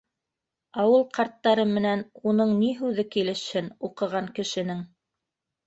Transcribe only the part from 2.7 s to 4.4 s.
һүҙе килешһен, уҡыған